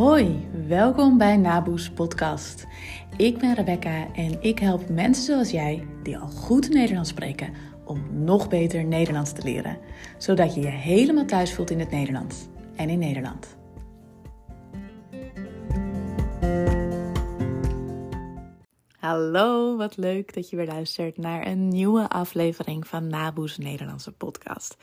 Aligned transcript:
Hoi, 0.00 0.48
welkom 0.66 1.18
bij 1.18 1.36
Naboes 1.36 1.90
Podcast. 1.90 2.66
Ik 3.16 3.38
ben 3.38 3.54
Rebecca 3.54 4.14
en 4.14 4.42
ik 4.42 4.58
help 4.58 4.88
mensen 4.88 5.24
zoals 5.24 5.50
jij, 5.50 5.86
die 6.02 6.18
al 6.18 6.28
goed 6.28 6.68
Nederlands 6.68 7.08
spreken, 7.10 7.52
om 7.84 8.24
nog 8.24 8.48
beter 8.48 8.84
Nederlands 8.84 9.32
te 9.32 9.42
leren. 9.42 9.78
Zodat 10.18 10.54
je 10.54 10.60
je 10.60 10.66
helemaal 10.66 11.24
thuis 11.24 11.54
voelt 11.54 11.70
in 11.70 11.78
het 11.78 11.90
Nederlands 11.90 12.46
en 12.76 12.88
in 12.88 12.98
Nederland. 12.98 13.56
Hallo, 18.98 19.76
wat 19.76 19.96
leuk 19.96 20.34
dat 20.34 20.50
je 20.50 20.56
weer 20.56 20.66
luistert 20.66 21.16
naar 21.16 21.46
een 21.46 21.68
nieuwe 21.68 22.08
aflevering 22.08 22.86
van 22.86 23.06
Naboes 23.06 23.58
Nederlandse 23.58 24.12
podcast. 24.12 24.76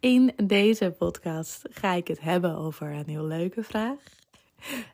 In 0.00 0.32
deze 0.44 0.94
podcast 0.98 1.68
ga 1.70 1.94
ik 1.94 2.08
het 2.08 2.20
hebben 2.20 2.56
over 2.56 2.92
een 2.92 3.08
heel 3.08 3.24
leuke 3.24 3.62
vraag 3.62 4.16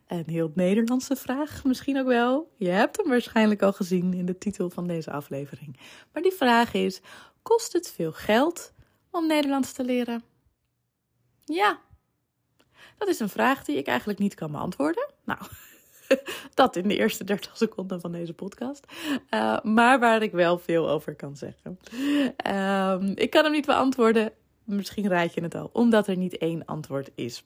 een 0.06 0.24
heel 0.26 0.52
Nederlandse 0.54 1.16
vraag, 1.16 1.64
misschien 1.64 1.98
ook 1.98 2.06
wel. 2.06 2.52
Je 2.56 2.68
hebt 2.68 2.96
hem 2.96 3.08
waarschijnlijk 3.08 3.62
al 3.62 3.72
gezien 3.72 4.14
in 4.14 4.26
de 4.26 4.38
titel 4.38 4.70
van 4.70 4.86
deze 4.86 5.10
aflevering. 5.10 5.78
Maar 6.12 6.22
die 6.22 6.32
vraag 6.32 6.74
is: 6.74 7.00
kost 7.42 7.72
het 7.72 7.90
veel 7.90 8.12
geld 8.12 8.72
om 9.10 9.26
Nederlands 9.26 9.72
te 9.72 9.84
leren? 9.84 10.22
Ja, 11.44 11.78
dat 12.98 13.08
is 13.08 13.20
een 13.20 13.28
vraag 13.28 13.64
die 13.64 13.76
ik 13.76 13.86
eigenlijk 13.86 14.18
niet 14.18 14.34
kan 14.34 14.52
beantwoorden. 14.52 15.12
Nou, 15.24 15.40
dat 16.54 16.76
in 16.76 16.88
de 16.88 16.96
eerste 16.96 17.24
30 17.24 17.56
seconden 17.56 18.00
van 18.00 18.12
deze 18.12 18.34
podcast. 18.34 18.86
Uh, 19.30 19.60
maar 19.62 20.00
waar 20.00 20.22
ik 20.22 20.32
wel 20.32 20.58
veel 20.58 20.88
over 20.88 21.14
kan 21.14 21.36
zeggen. 21.36 21.78
Uh, 22.46 23.10
ik 23.14 23.30
kan 23.30 23.44
hem 23.44 23.52
niet 23.52 23.66
beantwoorden. 23.66 24.32
Misschien 24.64 25.08
raad 25.08 25.34
je 25.34 25.42
het 25.42 25.54
al, 25.54 25.70
omdat 25.72 26.06
er 26.06 26.16
niet 26.16 26.38
één 26.38 26.64
antwoord 26.64 27.10
is 27.14 27.44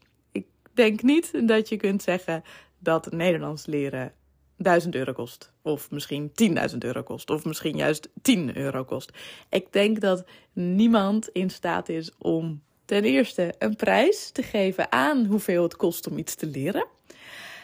denk 0.78 1.02
niet 1.02 1.48
dat 1.48 1.68
je 1.68 1.76
kunt 1.76 2.02
zeggen 2.02 2.42
dat 2.78 3.12
Nederlands 3.12 3.66
leren 3.66 4.12
1000 4.56 4.94
euro 4.94 5.12
kost. 5.12 5.52
Of 5.62 5.90
misschien 5.90 6.30
10.000 6.70 6.78
euro 6.78 7.02
kost. 7.02 7.30
Of 7.30 7.44
misschien 7.44 7.76
juist 7.76 8.08
10 8.22 8.56
euro 8.56 8.84
kost. 8.84 9.12
Ik 9.48 9.72
denk 9.72 10.00
dat 10.00 10.24
niemand 10.52 11.28
in 11.28 11.50
staat 11.50 11.88
is 11.88 12.10
om 12.18 12.62
ten 12.84 13.04
eerste 13.04 13.54
een 13.58 13.76
prijs 13.76 14.30
te 14.30 14.42
geven 14.42 14.92
aan 14.92 15.24
hoeveel 15.24 15.62
het 15.62 15.76
kost 15.76 16.06
om 16.10 16.18
iets 16.18 16.34
te 16.34 16.46
leren. 16.46 16.86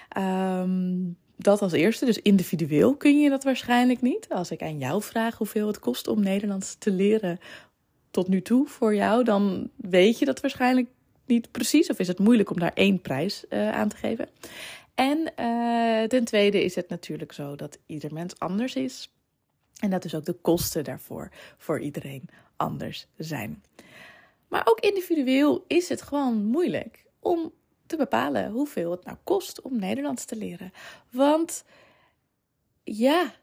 Ehm, 0.08 0.96
dat 1.36 1.62
als 1.62 1.72
eerste. 1.72 2.04
Dus 2.04 2.18
individueel 2.18 2.96
kun 2.96 3.20
je 3.20 3.30
dat 3.30 3.44
waarschijnlijk 3.44 4.00
niet. 4.00 4.28
Als 4.28 4.50
ik 4.50 4.62
aan 4.62 4.78
jou 4.78 5.02
vraag 5.02 5.38
hoeveel 5.38 5.66
het 5.66 5.78
kost 5.78 6.08
om 6.08 6.22
Nederlands 6.22 6.74
te 6.78 6.90
leren 6.90 7.38
tot 8.10 8.28
nu 8.28 8.42
toe 8.42 8.66
voor 8.66 8.94
jou, 8.94 9.24
dan 9.24 9.70
weet 9.76 10.18
je 10.18 10.24
dat 10.24 10.40
waarschijnlijk 10.40 10.88
niet 11.26 11.50
precies 11.50 11.90
of 11.90 11.98
is 11.98 12.08
het 12.08 12.18
moeilijk 12.18 12.50
om 12.50 12.58
daar 12.58 12.72
één 12.74 13.00
prijs 13.00 13.44
uh, 13.50 13.70
aan 13.70 13.88
te 13.88 13.96
geven. 13.96 14.28
En 14.94 15.18
uh, 15.18 16.02
ten 16.02 16.24
tweede 16.24 16.64
is 16.64 16.74
het 16.74 16.88
natuurlijk 16.88 17.32
zo 17.32 17.56
dat 17.56 17.78
ieder 17.86 18.12
mens 18.12 18.38
anders 18.38 18.74
is. 18.74 19.10
En 19.80 19.90
dat 19.90 20.02
dus 20.02 20.14
ook 20.14 20.24
de 20.24 20.32
kosten 20.32 20.84
daarvoor 20.84 21.30
voor 21.56 21.80
iedereen 21.80 22.28
anders 22.56 23.06
zijn. 23.16 23.62
Maar 24.48 24.62
ook 24.64 24.80
individueel 24.80 25.64
is 25.66 25.88
het 25.88 26.02
gewoon 26.02 26.44
moeilijk 26.44 27.04
om 27.18 27.52
te 27.86 27.96
bepalen 27.96 28.50
hoeveel 28.50 28.90
het 28.90 29.04
nou 29.04 29.16
kost 29.24 29.60
om 29.60 29.78
Nederlands 29.78 30.24
te 30.24 30.36
leren. 30.36 30.72
Want 31.10 31.64
ja, 32.84 33.34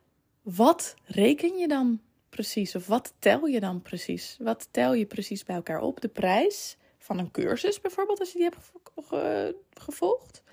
wat 0.42 0.96
reken 1.06 1.58
je 1.58 1.68
dan 1.68 2.02
precies? 2.30 2.76
Of 2.76 2.88
wat 2.88 3.14
tel 3.20 3.46
je 3.46 3.60
dan 3.60 3.82
precies? 3.82 4.38
Wat 4.40 4.68
tel 4.72 4.94
je 4.94 5.06
precies 5.06 5.44
bij 5.44 5.56
elkaar 5.56 5.82
op? 5.82 6.02
De 6.02 6.08
prijs 6.08 6.78
van 7.12 7.20
een 7.20 7.32
cursus 7.32 7.82
bijvoorbeeld, 7.82 8.20
als 8.20 8.32
je 8.32 8.38
die 8.38 8.50
hebt 8.50 8.72
gevolgd. 9.74 10.44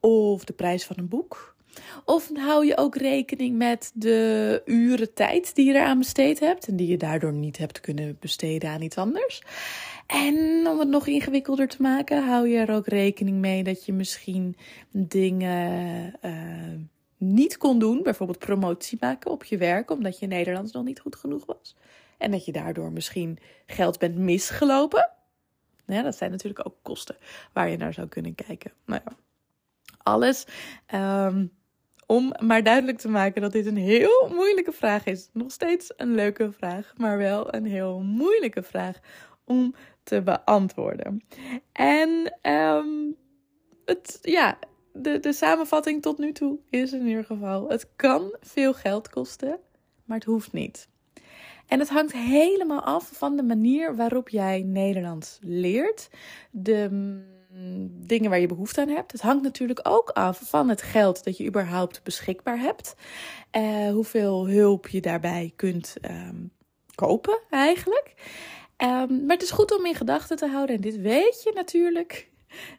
Of 0.00 0.44
de 0.44 0.52
prijs 0.52 0.84
van 0.84 0.96
een 0.98 1.08
boek. 1.08 1.56
Of 2.04 2.30
hou 2.34 2.66
je 2.66 2.76
ook 2.76 2.96
rekening 2.96 3.56
met 3.56 3.90
de 3.94 4.62
uren 4.64 5.14
tijd 5.14 5.54
die 5.54 5.66
je 5.66 5.72
eraan 5.72 5.98
besteed 5.98 6.40
hebt 6.40 6.68
en 6.68 6.76
die 6.76 6.86
je 6.86 6.96
daardoor 6.96 7.32
niet 7.32 7.58
hebt 7.58 7.80
kunnen 7.80 8.16
besteden 8.20 8.70
aan 8.70 8.82
iets 8.82 8.96
anders. 8.96 9.42
En 10.06 10.66
om 10.66 10.78
het 10.78 10.88
nog 10.88 11.06
ingewikkelder 11.06 11.68
te 11.68 11.82
maken, 11.82 12.24
hou 12.26 12.48
je 12.48 12.58
er 12.58 12.74
ook 12.74 12.86
rekening 12.86 13.38
mee 13.38 13.62
dat 13.62 13.84
je 13.84 13.92
misschien 13.92 14.56
dingen 14.90 16.12
uh, 16.24 16.32
niet 17.16 17.56
kon 17.56 17.78
doen, 17.78 18.02
bijvoorbeeld 18.02 18.38
promotie 18.38 18.98
maken 19.00 19.30
op 19.30 19.44
je 19.44 19.56
werk, 19.56 19.90
omdat 19.90 20.18
je 20.18 20.26
Nederlands 20.26 20.72
nog 20.72 20.84
niet 20.84 21.00
goed 21.00 21.16
genoeg 21.16 21.46
was. 21.46 21.76
En 22.18 22.30
dat 22.30 22.44
je 22.44 22.52
daardoor 22.52 22.92
misschien 22.92 23.38
geld 23.66 23.98
bent 23.98 24.16
misgelopen. 24.16 25.12
Ja, 25.86 26.02
dat 26.02 26.16
zijn 26.16 26.30
natuurlijk 26.30 26.66
ook 26.66 26.76
kosten 26.82 27.16
waar 27.52 27.68
je 27.68 27.76
naar 27.76 27.92
zou 27.94 28.08
kunnen 28.08 28.34
kijken. 28.34 28.72
Nou 28.86 29.00
ja, 29.04 29.16
alles 30.02 30.46
um, 30.94 31.52
om 32.06 32.34
maar 32.38 32.62
duidelijk 32.62 32.98
te 32.98 33.08
maken 33.08 33.42
dat 33.42 33.52
dit 33.52 33.66
een 33.66 33.76
heel 33.76 34.28
moeilijke 34.32 34.72
vraag 34.72 35.04
is. 35.04 35.28
Nog 35.32 35.50
steeds 35.50 35.92
een 35.96 36.14
leuke 36.14 36.52
vraag, 36.52 36.92
maar 36.96 37.18
wel 37.18 37.54
een 37.54 37.66
heel 37.66 38.00
moeilijke 38.00 38.62
vraag 38.62 38.98
om 39.44 39.74
te 40.02 40.22
beantwoorden. 40.22 41.24
En 41.72 42.38
um, 42.42 43.16
het, 43.84 44.18
ja, 44.22 44.58
de, 44.92 45.20
de 45.20 45.32
samenvatting 45.32 46.02
tot 46.02 46.18
nu 46.18 46.32
toe 46.32 46.58
is 46.70 46.92
in 46.92 47.06
ieder 47.06 47.24
geval: 47.24 47.68
het 47.68 47.88
kan 47.96 48.36
veel 48.40 48.74
geld 48.74 49.08
kosten, 49.08 49.58
maar 50.04 50.16
het 50.16 50.26
hoeft 50.26 50.52
niet. 50.52 50.88
En 51.66 51.78
het 51.78 51.88
hangt 51.88 52.12
helemaal 52.12 52.82
af 52.82 53.10
van 53.12 53.36
de 53.36 53.42
manier 53.42 53.96
waarop 53.96 54.28
jij 54.28 54.62
Nederlands 54.62 55.38
leert. 55.40 56.08
De 56.50 56.88
mm, 56.90 58.06
dingen 58.06 58.30
waar 58.30 58.40
je 58.40 58.46
behoefte 58.46 58.80
aan 58.80 58.88
hebt. 58.88 59.12
Het 59.12 59.20
hangt 59.20 59.42
natuurlijk 59.42 59.80
ook 59.82 60.10
af 60.10 60.40
van 60.44 60.68
het 60.68 60.82
geld 60.82 61.24
dat 61.24 61.36
je 61.36 61.46
überhaupt 61.46 62.02
beschikbaar 62.02 62.58
hebt. 62.58 62.94
Uh, 63.56 63.90
hoeveel 63.90 64.48
hulp 64.48 64.88
je 64.88 65.00
daarbij 65.00 65.52
kunt 65.56 65.96
um, 66.10 66.52
kopen 66.94 67.40
eigenlijk. 67.50 68.14
Um, 68.76 69.24
maar 69.26 69.36
het 69.36 69.42
is 69.42 69.50
goed 69.50 69.78
om 69.78 69.86
in 69.86 69.94
gedachten 69.94 70.36
te 70.36 70.48
houden. 70.48 70.76
En 70.76 70.80
dit 70.80 70.96
weet 70.96 71.42
je 71.42 71.52
natuurlijk. 71.54 72.30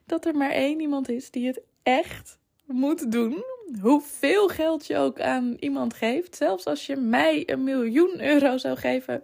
Dat 0.06 0.26
er 0.26 0.36
maar 0.36 0.52
één 0.52 0.80
iemand 0.80 1.10
is 1.10 1.32
die 1.32 1.48
het 1.48 1.62
echt 1.84 2.38
moet 2.66 3.12
doen 3.12 3.44
hoeveel 3.82 4.48
geld 4.48 4.88
je 4.88 4.98
ook 4.98 5.20
aan 5.20 5.56
iemand 5.60 5.94
geeft, 5.94 6.36
zelfs 6.36 6.66
als 6.66 6.86
je 6.86 6.96
mij 6.96 7.44
een 7.46 7.64
miljoen 7.64 8.22
euro 8.22 8.58
zou 8.58 8.78
geven, 8.78 9.24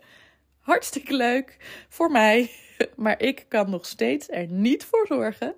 hartstikke 0.60 1.16
leuk 1.16 1.58
voor 1.90 2.12
mij. 2.12 2.50
Maar 2.96 3.22
ik 3.22 3.46
kan 3.48 3.70
nog 3.70 3.86
steeds 3.86 4.30
er 4.30 4.48
niet 4.48 4.86
voor 4.86 5.08
zorgen 5.08 5.56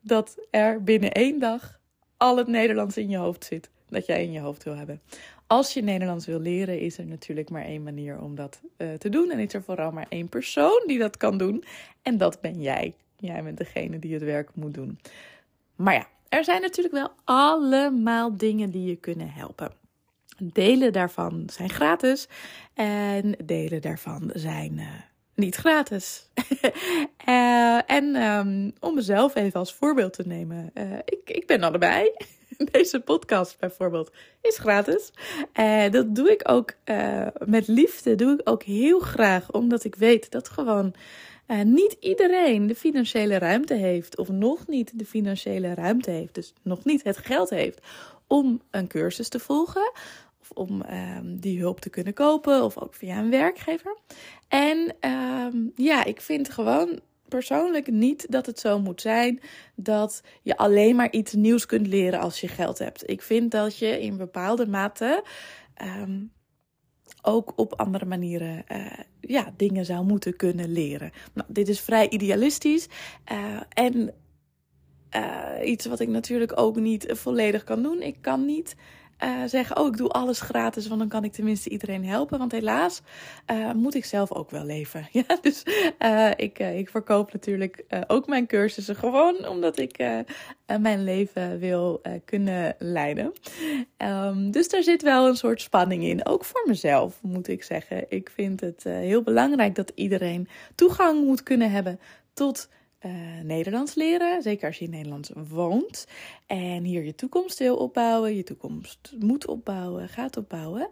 dat 0.00 0.38
er 0.50 0.82
binnen 0.82 1.12
één 1.12 1.38
dag 1.38 1.80
al 2.16 2.36
het 2.36 2.46
Nederlands 2.46 2.96
in 2.96 3.08
je 3.08 3.16
hoofd 3.16 3.44
zit 3.44 3.70
dat 3.88 4.06
jij 4.06 4.22
in 4.22 4.32
je 4.32 4.40
hoofd 4.40 4.64
wil 4.64 4.76
hebben. 4.76 5.00
Als 5.46 5.74
je 5.74 5.82
Nederlands 5.82 6.26
wil 6.26 6.40
leren, 6.40 6.80
is 6.80 6.98
er 6.98 7.06
natuurlijk 7.06 7.50
maar 7.50 7.64
één 7.64 7.82
manier 7.82 8.20
om 8.20 8.34
dat 8.34 8.60
uh, 8.76 8.92
te 8.92 9.08
doen. 9.08 9.30
En 9.30 9.38
is 9.38 9.54
er 9.54 9.62
vooral 9.62 9.90
maar 9.90 10.06
één 10.08 10.28
persoon 10.28 10.82
die 10.86 10.98
dat 10.98 11.16
kan 11.16 11.38
doen. 11.38 11.64
En 12.02 12.18
dat 12.18 12.40
ben 12.40 12.60
jij. 12.60 12.94
Jij 13.16 13.42
bent 13.42 13.58
degene 13.58 13.98
die 13.98 14.14
het 14.14 14.22
werk 14.22 14.50
moet 14.54 14.74
doen. 14.74 14.98
Maar 15.76 15.94
ja, 15.94 16.06
er 16.28 16.44
zijn 16.44 16.60
natuurlijk 16.60 16.94
wel 16.94 17.10
allemaal 17.24 18.36
dingen 18.36 18.70
die 18.70 18.88
je 18.88 18.96
kunnen 18.96 19.30
helpen. 19.30 19.72
Delen 20.38 20.92
daarvan 20.92 21.42
zijn 21.52 21.70
gratis 21.70 22.28
en 22.74 23.36
delen 23.44 23.80
daarvan 23.80 24.30
zijn 24.34 24.78
uh, 24.78 24.86
niet 25.34 25.56
gratis. 25.56 26.28
uh, 27.28 27.90
en 27.98 28.22
um, 28.22 28.72
om 28.80 28.94
mezelf 28.94 29.34
even 29.34 29.60
als 29.60 29.74
voorbeeld 29.74 30.12
te 30.12 30.26
nemen, 30.26 30.70
uh, 30.74 30.98
ik, 31.04 31.20
ik 31.24 31.46
ben 31.46 31.62
allebei. 31.62 32.10
Deze 32.72 33.00
podcast 33.00 33.58
bijvoorbeeld 33.58 34.12
is 34.40 34.58
gratis. 34.58 35.12
En 35.52 35.90
dat 35.90 36.14
doe 36.14 36.30
ik 36.30 36.48
ook 36.50 36.74
met 37.44 37.66
liefde, 37.66 38.14
doe 38.14 38.32
ik 38.32 38.48
ook 38.48 38.62
heel 38.62 38.98
graag, 38.98 39.52
omdat 39.52 39.84
ik 39.84 39.94
weet 39.94 40.30
dat 40.30 40.48
gewoon 40.48 40.94
uh, 41.48 41.62
niet 41.62 41.96
iedereen 42.00 42.66
de 42.66 42.74
financiële 42.74 43.38
ruimte 43.38 43.74
heeft, 43.74 44.18
of 44.18 44.28
nog 44.28 44.66
niet 44.66 44.98
de 44.98 45.04
financiële 45.04 45.74
ruimte 45.74 46.10
heeft, 46.10 46.34
dus 46.34 46.52
nog 46.62 46.84
niet 46.84 47.04
het 47.04 47.16
geld 47.16 47.50
heeft 47.50 47.80
om 48.26 48.62
een 48.70 48.86
cursus 48.88 49.28
te 49.28 49.38
volgen, 49.38 49.92
of 50.40 50.50
om 50.50 50.82
um, 51.16 51.40
die 51.40 51.60
hulp 51.60 51.80
te 51.80 51.90
kunnen 51.90 52.14
kopen, 52.14 52.64
of 52.64 52.78
ook 52.78 52.94
via 52.94 53.18
een 53.18 53.30
werkgever. 53.30 53.96
En 54.48 54.94
um, 55.10 55.72
ja, 55.74 56.04
ik 56.04 56.20
vind 56.20 56.50
gewoon 56.50 57.00
persoonlijk 57.28 57.90
niet 57.90 58.26
dat 58.30 58.46
het 58.46 58.58
zo 58.58 58.80
moet 58.80 59.00
zijn 59.00 59.40
dat 59.74 60.22
je 60.42 60.56
alleen 60.56 60.96
maar 60.96 61.10
iets 61.12 61.32
nieuws 61.32 61.66
kunt 61.66 61.86
leren 61.86 62.20
als 62.20 62.40
je 62.40 62.48
geld 62.48 62.78
hebt. 62.78 63.10
Ik 63.10 63.22
vind 63.22 63.50
dat 63.50 63.78
je 63.78 64.00
in 64.00 64.16
bepaalde 64.16 64.66
mate 64.66 65.24
um, 66.00 66.32
ook 67.22 67.52
op 67.56 67.74
andere 67.80 68.04
manieren 68.04 68.64
uh, 68.72 68.86
ja, 69.20 69.52
dingen 69.56 69.84
zou 69.84 70.04
moeten 70.04 70.36
kunnen 70.36 70.72
leren. 70.72 71.10
Nou, 71.32 71.48
dit 71.52 71.68
is 71.68 71.80
vrij 71.80 72.08
idealistisch 72.08 72.88
uh, 73.32 73.60
en 73.68 74.14
uh, 75.16 75.70
iets 75.70 75.86
wat 75.86 76.00
ik 76.00 76.08
natuurlijk 76.08 76.60
ook 76.60 76.76
niet 76.76 77.06
volledig 77.08 77.64
kan 77.64 77.82
doen. 77.82 78.02
Ik 78.02 78.16
kan 78.20 78.44
niet 78.44 78.76
uh, 79.24 79.42
zeggen: 79.46 79.76
Oh, 79.76 79.86
ik 79.86 79.96
doe 79.96 80.08
alles 80.08 80.40
gratis, 80.40 80.86
want 80.86 81.00
dan 81.00 81.08
kan 81.08 81.24
ik 81.24 81.32
tenminste 81.32 81.68
iedereen 81.68 82.04
helpen. 82.04 82.38
Want 82.38 82.52
helaas 82.52 83.02
uh, 83.50 83.72
moet 83.72 83.94
ik 83.94 84.04
zelf 84.04 84.32
ook 84.32 84.50
wel 84.50 84.64
leven. 84.64 85.08
Ja, 85.18 85.38
dus 85.40 85.62
uh, 85.98 86.30
ik, 86.36 86.58
ik 86.58 86.88
verkoop 86.88 87.32
natuurlijk 87.32 87.84
ook 88.06 88.26
mijn 88.26 88.46
cursussen 88.46 88.96
gewoon 88.96 89.46
omdat 89.48 89.78
ik 89.78 89.98
mijn 90.80 91.04
leven 91.04 91.58
wil 91.58 92.00
kunnen 92.24 92.74
leiden. 92.78 93.32
Um, 93.98 94.50
dus 94.50 94.68
daar 94.68 94.82
zit 94.82 95.02
wel 95.02 95.28
een 95.28 95.36
soort 95.36 95.60
spanning 95.60 96.02
in. 96.04 96.26
Ook 96.26 96.44
voor 96.44 96.64
mezelf, 96.66 97.18
moet 97.22 97.48
ik 97.48 97.62
zeggen. 97.62 98.04
Ik 98.08 98.30
vind 98.34 98.60
het 98.60 98.84
heel 98.84 99.22
belangrijk 99.22 99.74
dat 99.74 99.92
iedereen 99.94 100.48
toegang 100.74 101.24
moet 101.24 101.42
kunnen 101.42 101.70
hebben 101.70 102.00
tot 102.34 102.68
uh, 103.06 103.12
Nederlands 103.42 103.94
leren. 103.94 104.42
Zeker 104.42 104.66
als 104.66 104.78
je 104.78 104.84
in 104.84 104.90
Nederland 104.90 105.30
woont. 105.48 106.06
En 106.46 106.84
hier 106.84 107.04
je 107.04 107.14
toekomst 107.14 107.58
wil 107.58 107.76
opbouwen. 107.76 108.36
Je 108.36 108.42
toekomst 108.42 109.12
moet 109.18 109.46
opbouwen, 109.46 110.08
gaat 110.08 110.36
opbouwen. 110.36 110.88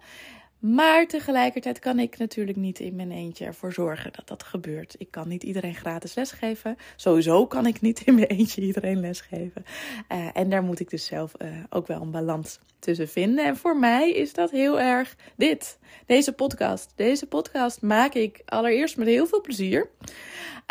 Maar 0.59 1.07
tegelijkertijd 1.07 1.79
kan 1.79 1.99
ik 1.99 2.19
natuurlijk 2.19 2.59
niet 2.59 2.79
in 2.79 2.97
mijn 2.97 3.11
eentje 3.11 3.45
ervoor 3.45 3.73
zorgen 3.73 4.13
dat 4.13 4.29
dat 4.29 4.43
gebeurt. 4.43 4.95
Ik 4.99 5.11
kan 5.11 5.29
niet 5.29 5.43
iedereen 5.43 5.75
gratis 5.75 6.15
lesgeven. 6.15 6.77
Sowieso 6.97 7.47
kan 7.47 7.67
ik 7.67 7.81
niet 7.81 8.01
in 8.01 8.15
mijn 8.15 8.27
eentje 8.27 8.61
iedereen 8.61 9.01
lesgeven. 9.01 9.65
Uh, 10.13 10.29
en 10.33 10.51
daar 10.51 10.63
moet 10.63 10.81
ik 10.81 10.91
dus 10.91 11.05
zelf 11.05 11.33
uh, 11.39 11.49
ook 11.71 11.87
wel 11.87 12.01
een 12.03 12.11
balans 12.11 12.59
tussen 12.79 13.09
vinden. 13.09 13.45
En 13.45 13.57
voor 13.57 13.77
mij 13.77 14.11
is 14.11 14.33
dat 14.33 14.51
heel 14.51 14.81
erg 14.81 15.17
dit. 15.37 15.79
Deze 16.07 16.33
podcast. 16.33 16.93
Deze 16.95 17.27
podcast 17.27 17.83
maak 17.83 18.15
ik 18.15 18.43
allereerst 18.45 18.97
met 18.97 19.07
heel 19.07 19.27
veel 19.27 19.41
plezier. 19.41 19.91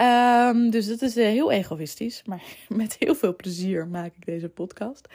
Um, 0.02 0.70
dus 0.70 0.88
dat 0.88 1.02
is 1.02 1.18
uh, 1.18 1.26
heel 1.26 1.52
egoïstisch, 1.52 2.22
maar 2.26 2.44
met 2.70 2.96
heel 3.00 3.16
veel 3.16 3.36
plezier 3.36 3.88
maak 3.88 4.14
ik 4.16 4.26
deze 4.26 4.50
podcast. 4.50 5.08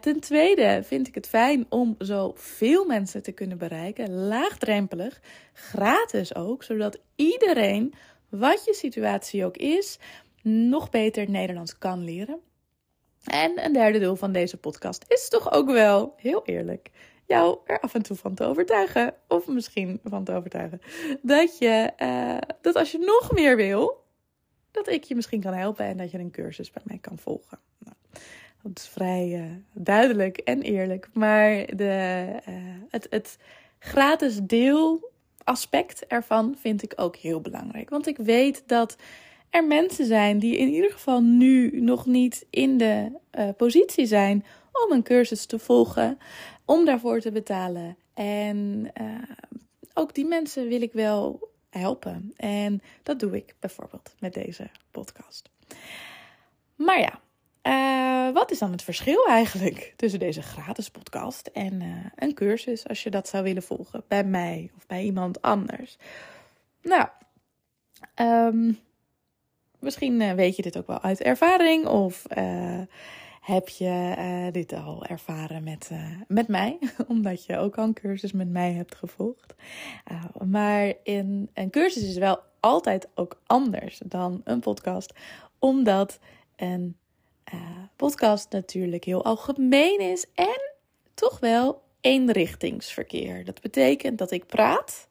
Ten 0.00 0.20
tweede 0.20 0.80
vind 0.84 1.08
ik 1.08 1.14
het 1.14 1.28
fijn 1.28 1.66
om 1.68 1.94
zoveel 1.98 2.84
mensen 2.84 3.22
te 3.22 3.32
kunnen 3.32 3.58
bereiken, 3.58 4.03
laagdrempelig, 4.10 5.20
gratis 5.52 6.34
ook, 6.34 6.62
zodat 6.62 6.98
iedereen, 7.16 7.94
wat 8.28 8.64
je 8.64 8.74
situatie 8.74 9.44
ook 9.44 9.56
is, 9.56 9.98
nog 10.42 10.90
beter 10.90 11.30
Nederlands 11.30 11.78
kan 11.78 12.04
leren. 12.04 12.40
En 13.24 13.64
een 13.64 13.72
derde 13.72 13.98
deel 13.98 14.16
van 14.16 14.32
deze 14.32 14.56
podcast 14.56 15.04
is 15.08 15.28
toch 15.28 15.52
ook 15.52 15.70
wel, 15.70 16.14
heel 16.16 16.44
eerlijk, 16.44 16.90
jou 17.26 17.58
er 17.64 17.80
af 17.80 17.94
en 17.94 18.02
toe 18.02 18.16
van 18.16 18.34
te 18.34 18.44
overtuigen. 18.44 19.14
Of 19.28 19.46
misschien 19.46 20.00
van 20.04 20.24
te 20.24 20.32
overtuigen. 20.32 20.80
Dat 21.22 21.58
je, 21.58 21.92
uh, 21.98 22.38
dat 22.60 22.74
als 22.74 22.92
je 22.92 22.98
nog 22.98 23.32
meer 23.32 23.56
wil, 23.56 24.04
dat 24.70 24.88
ik 24.88 25.04
je 25.04 25.14
misschien 25.14 25.40
kan 25.40 25.54
helpen 25.54 25.84
en 25.84 25.96
dat 25.96 26.10
je 26.10 26.18
een 26.18 26.30
cursus 26.30 26.70
bij 26.70 26.82
mij 26.84 26.98
kan 26.98 27.18
volgen. 27.18 27.58
Nou, 27.78 27.96
dat 28.62 28.78
is 28.78 28.88
vrij 28.88 29.28
uh, 29.28 29.50
duidelijk 29.72 30.38
en 30.38 30.62
eerlijk. 30.62 31.08
Maar 31.12 31.66
de, 31.76 32.26
uh, 32.48 32.54
het, 32.90 33.06
het 33.10 33.38
gratis 33.84 34.40
deelaspect 34.42 36.06
ervan 36.06 36.54
vind 36.58 36.82
ik 36.82 36.92
ook 36.96 37.16
heel 37.16 37.40
belangrijk. 37.40 37.90
Want 37.90 38.06
ik 38.06 38.16
weet 38.16 38.62
dat 38.66 38.96
er 39.50 39.64
mensen 39.64 40.06
zijn 40.06 40.38
die 40.38 40.56
in 40.56 40.68
ieder 40.68 40.90
geval 40.90 41.20
nu 41.20 41.80
nog 41.80 42.06
niet 42.06 42.46
in 42.50 42.78
de 42.78 43.10
uh, 43.38 43.48
positie 43.56 44.06
zijn 44.06 44.44
om 44.72 44.92
een 44.92 45.02
cursus 45.02 45.46
te 45.46 45.58
volgen, 45.58 46.18
om 46.64 46.84
daarvoor 46.84 47.20
te 47.20 47.32
betalen. 47.32 47.96
En 48.14 48.92
ook 49.94 50.14
die 50.14 50.26
mensen 50.26 50.68
wil 50.68 50.82
ik 50.82 50.92
wel 50.92 51.48
helpen. 51.70 52.32
En 52.36 52.82
dat 53.02 53.20
doe 53.20 53.36
ik 53.36 53.54
bijvoorbeeld 53.60 54.14
met 54.18 54.34
deze 54.34 54.70
podcast. 54.90 55.50
Maar 56.74 57.00
ja, 57.00 57.20
uh, 57.66 58.32
wat 58.32 58.50
is 58.50 58.58
dan 58.58 58.70
het 58.70 58.82
verschil 58.82 59.26
eigenlijk 59.26 59.92
tussen 59.96 60.20
deze 60.20 60.42
gratis 60.42 60.90
podcast 60.90 61.46
en 61.46 61.80
uh, 61.80 61.88
een 62.14 62.34
cursus 62.34 62.88
als 62.88 63.02
je 63.02 63.10
dat 63.10 63.28
zou 63.28 63.44
willen 63.44 63.62
volgen 63.62 64.04
bij 64.08 64.24
mij 64.24 64.70
of 64.76 64.86
bij 64.86 65.02
iemand 65.02 65.42
anders? 65.42 65.96
Nou, 66.82 67.08
um, 68.16 68.78
misschien 69.78 70.20
uh, 70.20 70.32
weet 70.32 70.56
je 70.56 70.62
dit 70.62 70.78
ook 70.78 70.86
wel 70.86 71.02
uit 71.02 71.20
ervaring 71.20 71.86
of 71.86 72.24
heb 73.40 73.68
je 73.68 74.48
dit 74.52 74.72
al 74.72 75.04
ervaren 75.04 75.62
met, 75.62 75.90
met 76.28 76.48
mij, 76.48 76.78
omdat 77.08 77.44
je 77.44 77.58
ook 77.58 77.78
al 77.78 77.84
een 77.84 77.94
cursus 77.94 78.32
met 78.32 78.48
mij 78.48 78.72
hebt 78.72 78.94
gevolgd. 78.94 79.54
Maar 80.44 80.92
in, 81.02 81.50
een 81.54 81.70
cursus 81.70 82.02
is 82.02 82.16
wel 82.16 82.40
altijd 82.60 83.08
ook 83.14 83.40
anders 83.46 84.00
dan 84.04 84.40
een 84.44 84.60
podcast, 84.60 85.14
omdat 85.58 86.18
een 86.56 86.96
podcast 87.96 88.50
natuurlijk 88.50 89.04
heel 89.04 89.24
algemeen 89.24 90.00
is 90.00 90.26
en 90.34 90.72
toch 91.14 91.40
wel 91.40 91.82
eenrichtingsverkeer. 92.00 93.44
Dat 93.44 93.60
betekent 93.60 94.18
dat 94.18 94.30
ik 94.30 94.46
praat. 94.46 95.08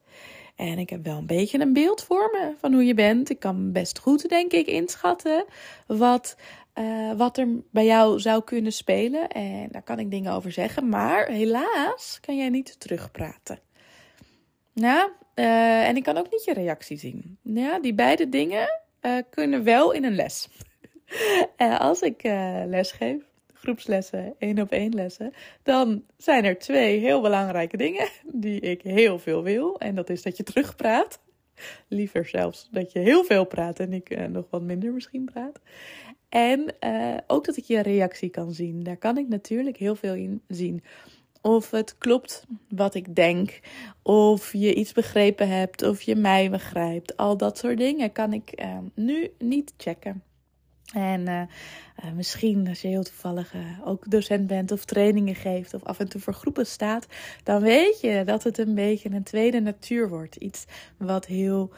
En 0.56 0.78
ik 0.78 0.90
heb 0.90 1.04
wel 1.04 1.16
een 1.16 1.26
beetje 1.26 1.60
een 1.60 1.72
beeld 1.72 2.04
voor 2.04 2.30
me 2.32 2.54
van 2.58 2.72
hoe 2.72 2.84
je 2.84 2.94
bent. 2.94 3.30
Ik 3.30 3.38
kan 3.38 3.72
best 3.72 3.98
goed, 3.98 4.28
denk 4.28 4.52
ik, 4.52 4.66
inschatten 4.66 5.44
wat 5.86 6.36
uh, 6.74 7.12
wat 7.12 7.38
er 7.38 7.48
bij 7.70 7.84
jou 7.84 8.20
zou 8.20 8.44
kunnen 8.44 8.72
spelen. 8.72 9.28
En 9.28 9.68
daar 9.70 9.82
kan 9.82 9.98
ik 9.98 10.10
dingen 10.10 10.32
over 10.32 10.52
zeggen. 10.52 10.88
Maar 10.88 11.26
helaas 11.26 12.18
kan 12.20 12.36
jij 12.36 12.48
niet 12.48 12.80
terugpraten. 12.80 13.58
Nou, 14.72 15.10
uh, 15.34 15.88
en 15.88 15.96
ik 15.96 16.02
kan 16.02 16.16
ook 16.16 16.30
niet 16.30 16.44
je 16.44 16.52
reactie 16.52 16.98
zien. 16.98 17.38
Ja, 17.42 17.78
die 17.78 17.94
beide 17.94 18.28
dingen 18.28 18.80
uh, 19.02 19.12
kunnen 19.30 19.64
wel 19.64 19.92
in 19.92 20.04
een 20.04 20.14
les. 20.14 20.48
als 21.78 22.00
ik 22.00 22.22
les 22.66 22.92
geef, 22.92 23.22
groepslessen, 23.54 24.34
één 24.38 24.60
op 24.60 24.70
één 24.70 24.94
lessen, 24.94 25.32
dan 25.62 26.04
zijn 26.16 26.44
er 26.44 26.58
twee 26.58 26.98
heel 26.98 27.20
belangrijke 27.20 27.76
dingen 27.76 28.08
die 28.32 28.60
ik 28.60 28.82
heel 28.82 29.18
veel 29.18 29.42
wil. 29.42 29.78
En 29.78 29.94
dat 29.94 30.10
is 30.10 30.22
dat 30.22 30.36
je 30.36 30.42
terugpraat. 30.42 31.22
Liever 31.88 32.26
zelfs 32.26 32.68
dat 32.70 32.92
je 32.92 32.98
heel 32.98 33.24
veel 33.24 33.44
praat 33.44 33.78
en 33.78 33.92
ik 33.92 34.28
nog 34.28 34.44
wat 34.50 34.62
minder 34.62 34.92
misschien 34.92 35.24
praat. 35.24 35.60
En 36.34 36.74
uh, 36.80 37.16
ook 37.26 37.44
dat 37.44 37.56
ik 37.56 37.64
je 37.64 37.80
reactie 37.80 38.28
kan 38.28 38.52
zien. 38.52 38.82
Daar 38.82 38.96
kan 38.96 39.18
ik 39.18 39.28
natuurlijk 39.28 39.76
heel 39.76 39.94
veel 39.94 40.14
in 40.14 40.42
zien. 40.48 40.82
Of 41.40 41.70
het 41.70 41.98
klopt 41.98 42.46
wat 42.68 42.94
ik 42.94 43.14
denk. 43.14 43.60
Of 44.02 44.52
je 44.52 44.74
iets 44.74 44.92
begrepen 44.92 45.48
hebt. 45.48 45.82
Of 45.82 46.02
je 46.02 46.16
mij 46.16 46.50
begrijpt. 46.50 47.16
Al 47.16 47.36
dat 47.36 47.58
soort 47.58 47.78
dingen 47.78 48.12
kan 48.12 48.32
ik 48.32 48.60
uh, 48.60 48.78
nu 48.94 49.30
niet 49.38 49.74
checken. 49.76 50.22
En 50.94 51.20
uh, 51.20 51.40
uh, 52.04 52.12
misschien 52.14 52.68
als 52.68 52.80
je 52.80 52.88
heel 52.88 53.02
toevallig 53.02 53.54
uh, 53.54 53.60
ook 53.84 54.10
docent 54.10 54.46
bent 54.46 54.72
of 54.72 54.84
trainingen 54.84 55.34
geeft 55.34 55.74
of 55.74 55.84
af 55.84 55.98
en 55.98 56.08
toe 56.08 56.20
voor 56.20 56.34
groepen 56.34 56.66
staat, 56.66 57.06
dan 57.42 57.62
weet 57.62 58.00
je 58.00 58.22
dat 58.24 58.42
het 58.42 58.58
een 58.58 58.74
beetje 58.74 59.10
een 59.10 59.22
tweede 59.22 59.60
natuur 59.60 60.08
wordt. 60.08 60.36
Iets 60.36 60.64
wat 60.98 61.26
heel 61.26 61.70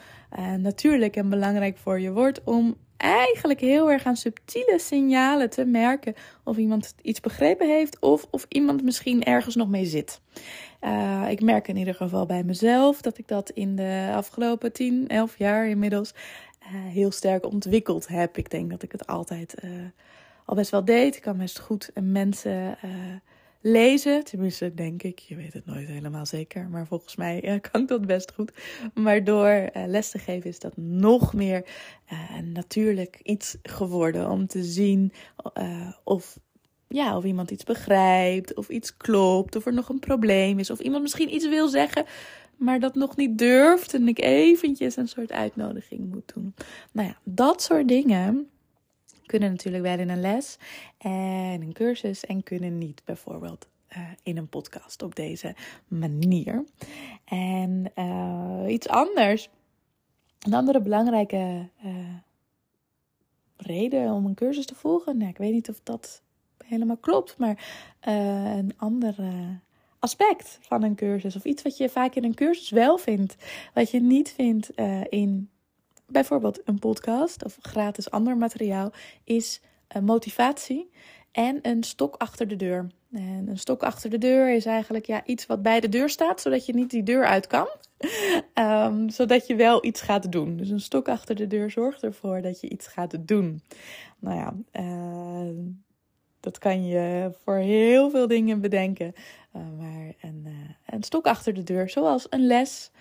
natuurlijk 0.57 1.15
en 1.15 1.29
belangrijk 1.29 1.77
voor 1.77 1.99
je 1.99 2.11
wordt 2.11 2.43
om 2.43 2.75
eigenlijk 2.97 3.59
heel 3.59 3.91
erg 3.91 4.03
aan 4.03 4.15
subtiele 4.15 4.79
signalen 4.79 5.49
te 5.49 5.65
merken 5.65 6.13
of 6.43 6.57
iemand 6.57 6.95
iets 7.01 7.19
begrepen 7.19 7.67
heeft 7.67 7.99
of 7.99 8.27
of 8.29 8.45
iemand 8.49 8.83
misschien 8.83 9.23
ergens 9.23 9.55
nog 9.55 9.67
mee 9.67 9.85
zit. 9.85 10.21
Ik 11.29 11.41
merk 11.41 11.67
in 11.67 11.77
ieder 11.77 11.95
geval 11.95 12.25
bij 12.25 12.43
mezelf 12.43 13.01
dat 13.01 13.17
ik 13.17 13.27
dat 13.27 13.49
in 13.49 13.75
de 13.75 14.11
afgelopen 14.13 14.73
10, 14.73 15.07
11 15.07 15.37
jaar 15.37 15.67
inmiddels 15.67 16.13
heel 16.67 17.11
sterk 17.11 17.45
ontwikkeld 17.45 18.07
heb. 18.07 18.37
Ik 18.37 18.49
denk 18.49 18.69
dat 18.69 18.83
ik 18.83 18.91
het 18.91 19.07
altijd 19.07 19.55
uh, 19.63 19.71
al 20.45 20.55
best 20.55 20.71
wel 20.71 20.85
deed. 20.85 21.15
Ik 21.15 21.21
kan 21.21 21.37
best 21.37 21.59
goed 21.59 21.91
mensen 22.01 22.77
lezen. 23.61 24.23
Tenminste, 24.23 24.73
denk 24.73 25.03
ik. 25.03 25.19
Je 25.19 25.35
weet 25.35 25.53
het 25.53 25.65
nooit 25.65 25.87
helemaal 25.87 26.25
zeker. 26.25 26.69
Maar 26.69 26.87
volgens 26.87 27.15
mij 27.15 27.59
kan 27.71 27.81
ik 27.81 27.87
dat 27.87 28.05
best 28.05 28.31
goed. 28.33 28.51
Maar 28.93 29.23
door 29.23 29.69
les 29.73 30.09
te 30.09 30.19
geven 30.19 30.49
is 30.49 30.59
dat 30.59 30.77
nog 30.77 31.33
meer 31.33 31.65
natuurlijk 32.53 33.19
iets 33.23 33.57
geworden. 33.63 34.29
Om 34.29 34.47
te 34.47 34.63
zien 34.63 35.13
of, 36.03 36.39
ja, 36.87 37.17
of 37.17 37.23
iemand 37.23 37.51
iets 37.51 37.63
begrijpt. 37.63 38.53
Of 38.53 38.69
iets 38.69 38.97
klopt. 38.97 39.55
Of 39.55 39.65
er 39.65 39.73
nog 39.73 39.89
een 39.89 39.99
probleem 39.99 40.59
is. 40.59 40.69
Of 40.69 40.79
iemand 40.79 41.01
misschien 41.01 41.33
iets 41.33 41.47
wil 41.47 41.67
zeggen. 41.67 42.05
Maar 42.57 42.79
dat 42.79 42.95
nog 42.95 43.15
niet 43.15 43.37
durft. 43.37 43.93
En 43.93 44.07
ik 44.07 44.19
eventjes 44.19 44.95
een 44.95 45.07
soort 45.07 45.31
uitnodiging 45.31 46.09
moet 46.09 46.31
doen. 46.33 46.53
Nou 46.91 47.07
ja, 47.07 47.17
dat 47.23 47.61
soort 47.61 47.87
dingen 47.87 48.49
kunnen 49.25 49.51
natuurlijk 49.51 49.83
wel 49.83 49.99
in 49.99 50.09
een 50.09 50.21
les 50.21 50.57
en 50.97 51.61
een 51.61 51.73
cursus 51.73 52.25
en 52.25 52.43
kunnen 52.43 52.77
niet 52.77 53.01
bijvoorbeeld 53.05 53.67
uh, 53.97 54.03
in 54.23 54.37
een 54.37 54.47
podcast 54.47 55.03
op 55.03 55.15
deze 55.15 55.55
manier. 55.87 56.63
En 57.25 57.91
uh, 57.95 58.63
iets 58.67 58.87
anders, 58.87 59.49
een 60.39 60.53
andere 60.53 60.81
belangrijke 60.81 61.69
uh, 61.85 61.91
reden 63.57 64.11
om 64.11 64.25
een 64.25 64.35
cursus 64.35 64.65
te 64.65 64.75
volgen, 64.75 65.17
nou, 65.17 65.29
ik 65.29 65.37
weet 65.37 65.53
niet 65.53 65.69
of 65.69 65.79
dat 65.83 66.21
helemaal 66.65 66.97
klopt, 66.97 67.37
maar 67.37 67.85
een 67.99 68.73
ander 68.77 69.15
aspect 70.07 70.57
van 70.61 70.83
een 70.83 70.95
cursus 70.95 71.35
of 71.35 71.43
iets 71.43 71.61
wat 71.61 71.77
je 71.77 71.89
vaak 71.89 72.15
in 72.15 72.23
een 72.23 72.35
cursus 72.35 72.69
wel 72.69 72.97
vindt, 72.97 73.35
wat 73.73 73.91
je 73.91 74.01
niet 74.01 74.31
vindt 74.31 74.69
in 75.09 75.49
bijvoorbeeld 76.05 76.61
een 76.65 76.79
podcast 76.79 77.43
of 77.45 77.57
gratis 77.61 78.11
ander 78.11 78.37
materiaal, 78.37 78.91
is 79.23 79.61
motivatie 80.01 80.89
en 81.31 81.59
een 81.61 81.83
stok 81.83 82.15
achter 82.15 82.47
de 82.47 82.55
deur. 82.55 82.87
En 83.11 83.47
een 83.47 83.59
stok 83.59 83.83
achter 83.83 84.09
de 84.09 84.17
deur 84.17 84.55
is 84.55 84.65
eigenlijk 84.65 85.05
ja, 85.05 85.25
iets 85.25 85.45
wat 85.45 85.61
bij 85.61 85.79
de 85.79 85.89
deur 85.89 86.09
staat, 86.09 86.41
zodat 86.41 86.65
je 86.65 86.73
niet 86.73 86.89
die 86.89 87.03
deur 87.03 87.25
uit 87.25 87.47
kan. 87.47 87.67
Ehm, 88.53 89.09
zodat 89.09 89.47
je 89.47 89.55
wel 89.55 89.85
iets 89.85 90.01
gaat 90.01 90.31
doen. 90.31 90.57
Dus 90.57 90.69
een 90.69 90.79
stok 90.79 91.09
achter 91.09 91.35
de 91.35 91.47
deur 91.47 91.71
zorgt 91.71 92.03
ervoor 92.03 92.41
dat 92.41 92.61
je 92.61 92.69
iets 92.69 92.87
gaat 92.87 93.27
doen. 93.27 93.61
Nou 94.19 94.37
ja, 94.37 94.53
uh, 94.81 95.65
dat 96.47 96.57
kan 96.57 96.85
je 96.85 97.31
voor 97.43 97.55
heel 97.55 98.09
veel 98.09 98.27
dingen 98.27 98.61
bedenken. 98.61 99.13
Uh, 99.55 99.61
maar 99.77 100.13
een, 100.21 100.43
uh, 100.45 100.53
een 100.85 101.03
stok 101.03 101.25
achter 101.25 101.53
de 101.53 101.63
deur, 101.63 101.89
zoals 101.89 102.27
een 102.29 102.47
les 102.47 102.91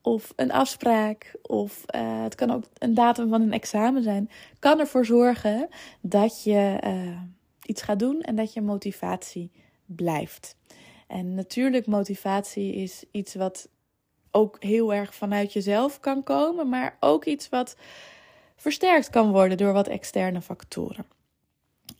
of 0.00 0.32
een 0.36 0.52
afspraak, 0.52 1.34
of 1.42 1.84
uh, 1.94 2.22
het 2.22 2.34
kan 2.34 2.50
ook 2.50 2.64
een 2.78 2.94
datum 2.94 3.28
van 3.28 3.42
een 3.42 3.52
examen 3.52 4.02
zijn, 4.02 4.30
kan 4.58 4.80
ervoor 4.80 5.04
zorgen 5.04 5.68
dat 6.00 6.42
je 6.44 6.78
iets 7.62 7.82
gaat 7.82 7.98
doen 7.98 8.20
en 8.20 8.36
dat 8.36 8.52
je 8.52 8.60
motivatie 8.60 9.50
blijft. 9.84 10.56
En 11.06 11.34
natuurlijk, 11.34 11.86
motivatie 11.86 12.74
is 12.74 13.04
iets 13.10 13.34
wat 13.34 13.68
ook 14.30 14.56
heel 14.62 14.94
erg 14.94 15.14
vanuit 15.14 15.52
jezelf 15.52 16.00
kan 16.00 16.22
komen, 16.22 16.68
maar 16.68 16.96
ook 17.00 17.24
iets 17.24 17.48
wat 17.48 17.76
versterkt 18.56 19.10
kan 19.10 19.32
worden 19.32 19.56
door 19.56 19.72
wat 19.72 19.88
externe 19.88 20.40
factoren. 20.40 21.06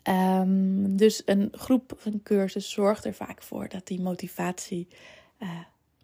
Um, 0.09 0.97
dus 0.97 1.23
een 1.25 1.49
groep 1.53 1.99
een 2.05 2.23
cursus 2.23 2.71
zorgt 2.71 3.05
er 3.05 3.15
vaak 3.15 3.43
voor 3.43 3.69
dat 3.69 3.87
die 3.87 4.01
motivatie 4.01 4.89
uh, 5.39 5.49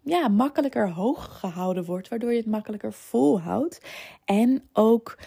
ja, 0.01 0.27
makkelijker 0.27 0.89
hoog 0.89 1.39
gehouden 1.39 1.85
wordt, 1.85 2.07
waardoor 2.07 2.31
je 2.31 2.37
het 2.37 2.45
makkelijker 2.45 2.93
volhoudt. 2.93 3.79
En 4.25 4.69
ook, 4.73 5.17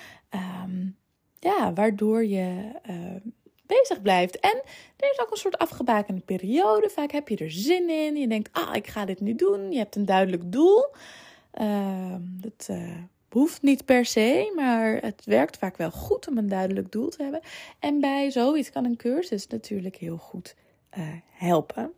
um, 0.65 0.97
ja, 1.39 1.73
waardoor 1.73 2.25
je 2.25 2.73
uh, 2.91 3.33
bezig 3.67 4.03
blijft. 4.03 4.41
En 4.41 4.63
er 4.97 5.11
is 5.11 5.21
ook 5.21 5.31
een 5.31 5.37
soort 5.37 5.59
afgebakende 5.59 6.21
periode. 6.21 6.91
Vaak 6.91 7.11
heb 7.11 7.29
je 7.29 7.37
er 7.37 7.51
zin 7.51 7.91
in. 7.91 8.17
Je 8.17 8.29
denkt, 8.29 8.49
ah, 8.53 8.75
ik 8.75 8.87
ga 8.87 9.05
dit 9.05 9.21
nu 9.21 9.35
doen. 9.35 9.73
Je 9.73 9.79
hebt 9.79 9.97
een 9.97 10.07
duidelijk 10.07 10.53
doel. 10.53 10.87
Uh, 11.61 12.15
dat 12.21 12.69
uh, 12.71 12.95
hoeft 13.37 13.63
niet 13.63 13.85
per 13.85 14.05
se, 14.05 14.53
maar 14.55 14.97
het 15.01 15.25
werkt 15.25 15.57
vaak 15.57 15.77
wel 15.77 15.91
goed 15.91 16.29
om 16.29 16.39
een 16.39 16.49
duidelijk 16.49 16.93
doel 16.93 17.09
te 17.09 17.23
hebben. 17.23 17.41
En 17.79 18.01
bij 18.01 18.31
zoiets 18.31 18.71
kan 18.71 18.85
een 18.85 18.97
cursus 18.97 19.47
natuurlijk 19.47 19.97
heel 19.97 20.17
goed 20.17 20.57
uh, 20.99 21.09
helpen. 21.31 21.93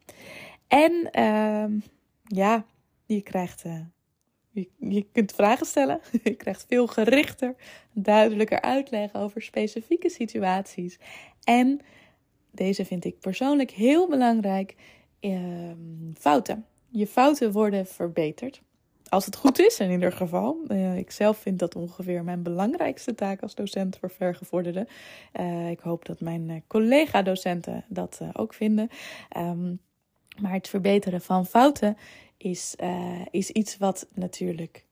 En 0.69 1.09
ehm, 1.11 1.79
ja, 2.25 2.65
je 3.07 3.21
krijgt. 3.21 3.65
Uh, 3.65 3.81
je, 4.51 4.69
je 4.79 5.07
kunt 5.13 5.33
vragen 5.33 5.67
stellen. 5.67 6.01
Je 6.25 6.35
krijgt 6.35 6.65
veel 6.69 6.87
gerichter, 6.87 7.55
duidelijker 7.93 8.61
uitleg 8.61 9.15
over 9.15 9.43
specifieke 9.43 10.09
situaties. 10.09 10.99
En 11.45 11.81
deze 12.51 12.85
vind 12.85 13.05
ik 13.05 13.19
persoonlijk 13.19 13.71
heel 13.71 14.09
belangrijk: 14.09 14.75
uh, 15.21 15.71
fouten. 16.15 16.67
Je 16.89 17.07
fouten 17.07 17.53
worden 17.53 17.87
verbeterd. 17.87 18.63
Als 19.09 19.25
het 19.25 19.37
goed 19.37 19.59
is, 19.59 19.81
in 19.81 19.91
ieder 19.91 20.13
geval. 20.13 20.59
Uh, 20.69 20.97
ik 20.97 21.11
zelf 21.11 21.39
vind 21.39 21.59
dat 21.59 21.77
ongeveer 21.77 22.25
mijn 22.25 22.43
belangrijkste 22.43 23.15
taak 23.15 23.43
als 23.43 23.55
docent 23.55 23.99
voor 23.99 24.11
vergevorderden. 24.11 24.89
Uh, 25.41 25.71
ik 25.71 25.81
hoop 25.81 26.05
dat 26.05 26.21
mijn 26.21 26.65
collega-docenten 26.67 27.85
dat 27.89 28.21
ook 28.33 28.55
vinden. 28.55 28.89
Um, 29.37 29.81
maar 30.41 30.53
het 30.53 30.69
verbeteren 30.69 31.21
van 31.21 31.47
fouten 31.47 31.97
is, 32.37 32.75
is 33.31 33.51
iets 33.51 33.77
wat 33.77 34.09
natuurlijk 34.15 34.85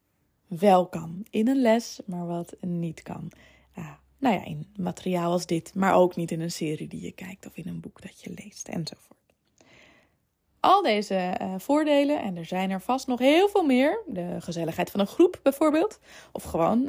wel 0.46 0.86
kan 0.86 1.26
in 1.30 1.48
een 1.48 1.60
les, 1.60 2.00
maar 2.06 2.26
wat 2.26 2.56
niet 2.60 3.02
kan. 3.02 3.30
Nou 4.18 4.34
ja, 4.34 4.44
in 4.44 4.66
materiaal 4.76 5.32
als 5.32 5.46
dit, 5.46 5.74
maar 5.74 5.94
ook 5.94 6.16
niet 6.16 6.30
in 6.30 6.40
een 6.40 6.50
serie 6.50 6.88
die 6.88 7.00
je 7.00 7.12
kijkt 7.12 7.46
of 7.46 7.56
in 7.56 7.68
een 7.68 7.80
boek 7.80 8.02
dat 8.02 8.20
je 8.20 8.34
leest 8.36 8.68
enzovoort. 8.68 9.15
Al 10.66 10.82
deze 10.82 11.34
uh, 11.42 11.54
voordelen, 11.58 12.20
en 12.22 12.36
er 12.36 12.44
zijn 12.44 12.70
er 12.70 12.80
vast 12.80 13.06
nog 13.06 13.18
heel 13.18 13.48
veel 13.48 13.64
meer. 13.64 14.02
De 14.06 14.36
gezelligheid 14.38 14.90
van 14.90 15.00
een 15.00 15.06
groep 15.06 15.40
bijvoorbeeld. 15.42 15.98
Of 16.32 16.42
gewoon 16.42 16.88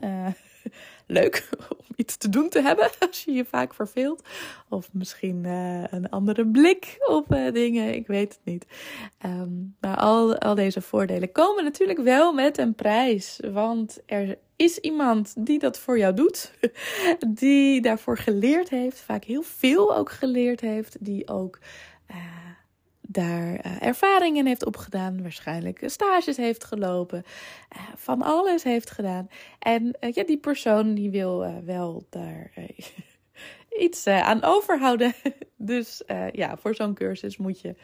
leuk 1.07 1.49
om 1.77 1.85
iets 1.95 2.17
te 2.17 2.29
doen 2.29 2.49
te 2.49 2.61
hebben 2.61 2.89
als 3.07 3.23
je 3.23 3.31
je 3.31 3.45
vaak 3.45 3.73
verveelt. 3.73 4.23
Of 4.69 4.89
misschien 4.91 5.43
uh, 5.43 5.83
een 5.89 6.09
andere 6.09 6.47
blik 6.47 6.97
op 7.05 7.27
dingen, 7.53 7.93
ik 7.93 8.07
weet 8.07 8.33
het 8.33 8.41
niet. 8.43 8.65
Um, 9.25 9.75
maar 9.79 9.97
al, 9.97 10.37
al 10.37 10.55
deze 10.55 10.81
voordelen 10.81 11.31
komen 11.31 11.63
natuurlijk 11.63 11.99
wel 11.99 12.33
met 12.33 12.57
een 12.57 12.75
prijs. 12.75 13.39
Want 13.51 13.99
er 14.05 14.37
is 14.55 14.77
iemand 14.77 15.33
die 15.37 15.59
dat 15.59 15.79
voor 15.79 15.97
jou 15.97 16.13
doet, 16.13 16.53
die 17.27 17.81
daarvoor 17.81 18.17
geleerd 18.17 18.69
heeft, 18.69 18.99
vaak 18.99 19.23
heel 19.23 19.41
veel 19.43 19.95
ook 19.95 20.11
geleerd 20.11 20.61
heeft, 20.61 20.97
die 20.99 21.27
ook. 21.27 21.59
Daar 23.07 23.65
uh, 23.65 23.81
ervaringen 23.81 24.45
heeft 24.45 24.65
opgedaan, 24.65 25.21
waarschijnlijk 25.21 25.81
stages 25.85 26.37
heeft 26.37 26.63
gelopen, 26.63 27.23
uh, 27.75 27.81
van 27.95 28.21
alles 28.21 28.63
heeft 28.63 28.91
gedaan. 28.91 29.29
En 29.59 29.97
uh, 29.99 30.11
ja, 30.11 30.23
die 30.23 30.37
persoon 30.37 30.93
die 30.93 31.09
wil 31.09 31.63
wel 31.65 32.05
daar 32.09 32.51
iets 33.85 34.07
aan 34.07 34.43
overhouden. 34.43 35.13
dus 35.55 36.01
ja, 36.31 36.57
voor 36.57 36.75
zo'n 36.75 36.93
cursus 36.93 37.37
moet 37.37 37.61
je 37.61 37.75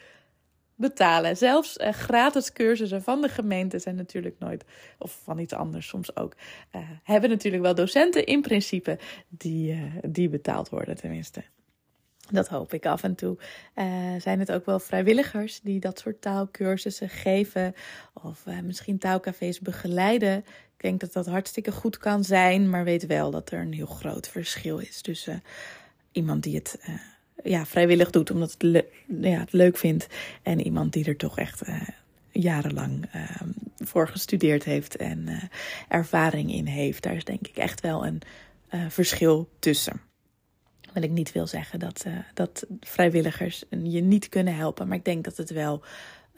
betalen. 0.75 1.38
Zelfs 1.38 1.75
gratis 1.80 2.53
cursussen 2.53 3.03
van 3.03 3.22
de 3.22 3.30
gemeente 3.30 3.80
zijn 3.80 3.96
natuurlijk 3.96 4.36
nooit, 4.39 4.65
of 5.00 5.20
van 5.24 5.39
iets 5.39 5.53
anders 5.53 5.88
soms 5.88 6.15
ook, 6.15 6.36
hebben 7.03 7.30
natuurlijk 7.30 7.63
wel 7.63 7.75
docenten 7.75 8.25
in 8.25 8.42
principe 8.42 9.00
die, 9.27 9.92
die 10.01 10.30
betaald 10.30 10.70
worden 10.70 10.96
tenminste. 10.96 11.44
Dat 12.32 12.48
hoop 12.48 12.74
ik 12.74 12.86
af 12.86 13.03
en 13.03 13.15
toe. 13.15 13.38
Uh, 13.75 13.86
zijn 14.18 14.39
het 14.39 14.51
ook 14.51 14.65
wel 14.65 14.80
vrijwilligers 14.80 15.60
die 15.62 15.80
dat 15.80 16.00
soort 16.00 16.22
taalkursussen 16.22 17.10
geven 17.10 17.75
of 18.13 18.44
uh, 18.48 18.60
misschien 18.60 18.98
taalcafés 18.98 19.60
begeleiden. 19.60 20.38
Ik 20.77 20.89
denk 20.89 21.00
dat 21.00 21.13
dat 21.13 21.25
hartstikke 21.25 21.72
goed 21.72 21.98
kan 21.98 22.24
zijn, 22.24 22.70
maar 22.70 22.84
weet 22.84 23.06
wel 23.06 23.32
dat 23.32 23.51
er 23.51 23.60
een 23.60 23.74
heel 23.74 23.86
groot 23.86 24.27
verschil 24.27 24.77
is 24.77 25.01
tussen 25.01 25.44
iemand 26.12 26.44
die 26.44 26.56
het 26.56 26.80
ja, 27.44 27.65
vrijwillig 27.65 28.10
doet 28.10 28.32
omdat 28.32 28.56
het, 28.58 28.86
ja, 29.22 29.39
het 29.39 29.53
leuk 29.53 29.77
vindt 29.77 30.08
en 30.42 30.62
iemand 30.62 30.94
die 30.94 31.06
er 31.06 31.18
toch 31.18 31.38
echt 31.38 31.62
jarenlang 32.32 33.06
ehm, 33.12 33.50
voor 33.77 34.08
gestudeerd 34.08 34.63
heeft 34.63 34.96
en 34.96 35.50
ervaring 35.88 36.53
in 36.53 36.65
heeft. 36.65 37.03
Daar 37.03 37.15
is 37.15 37.24
denk 37.24 37.48
ik 37.48 37.58
echt 37.58 37.82
wel 37.82 38.06
een 38.06 38.22
verschil 38.89 39.50
tussen 39.60 40.01
wil 40.94 41.04
ik 41.04 41.10
niet 41.12 41.32
wil 41.32 41.48
zeggen 41.48 41.80
dat, 41.80 42.04
uh, 42.08 42.14
dat 42.34 42.66
vrijwilligers 42.80 43.64
je 43.84 44.02
niet 44.02 44.30
kunnen 44.30 44.56
helpen. 44.56 44.88
Maar 44.88 44.98
ik 44.98 45.06
denk 45.06 45.24
dat 45.24 45.38
het 45.38 45.50
wel 45.50 45.82